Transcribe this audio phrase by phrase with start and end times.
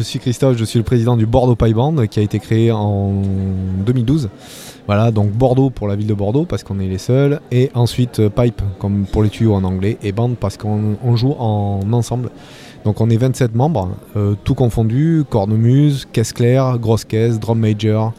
[0.00, 2.72] je suis Christophe, je suis le président du Bordeaux Pipe Band qui a été créé
[2.72, 3.20] en
[3.84, 4.30] 2012.
[4.86, 7.38] Voilà, donc Bordeaux pour la ville de Bordeaux parce qu'on est les seuls.
[7.52, 11.80] Et ensuite Pipe comme pour les tuyaux en anglais et Band parce qu'on joue en
[11.92, 12.30] ensemble.
[12.86, 13.90] Donc on est 27 membres,
[14.42, 18.14] tout confondu, cornemuse, caisse claire, grosse caisse, drum major,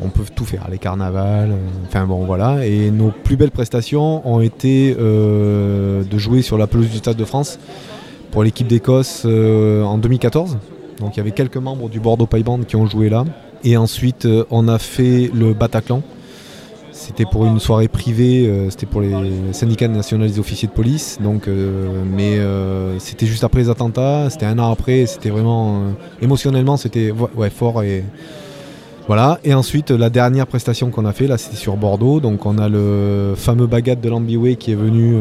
[0.00, 1.54] On peut tout faire, les carnavals,
[1.86, 2.64] enfin bon voilà.
[2.64, 7.24] Et nos plus belles prestations ont été de jouer sur la pelouse du Stade de
[7.24, 7.58] France
[8.30, 10.58] pour l'équipe d'Écosse en 2014.
[11.00, 13.24] Donc il y avait quelques membres du Bordeaux Paille Band qui ont joué là.
[13.64, 16.02] Et ensuite on a fait le Bataclan
[16.98, 19.14] c'était pour une soirée privée, euh, c'était pour les
[19.52, 21.18] syndicats nationaux des officiers de police.
[21.46, 25.84] Euh, mais euh, c'était juste après les attentats, c'était un an après, c'était vraiment
[26.20, 28.04] émotionnellement c'était ouais, fort et
[29.08, 29.40] voilà.
[29.42, 32.20] Et ensuite la dernière prestation qu'on a fait là, c'était sur Bordeaux.
[32.20, 35.20] Donc on a le fameux baguette de l'Ambiway qui est venu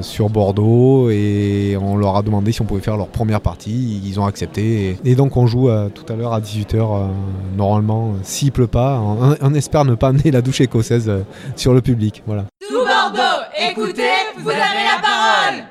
[0.00, 4.00] sur Bordeaux et on leur a demandé si on pouvait faire leur première partie.
[4.04, 7.08] Ils ont accepté et, donc on joue tout à l'heure à 18h
[7.56, 9.02] normalement s'il pleut pas.
[9.42, 11.10] On, espère ne pas amener la douche écossaise
[11.56, 12.22] sur le public.
[12.26, 12.44] Voilà.
[12.68, 14.02] Tout Bordeaux, écoutez,
[14.38, 14.98] vous avez la